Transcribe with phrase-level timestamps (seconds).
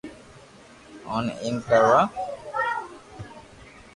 [1.11, 2.01] اينو ايم ڪروا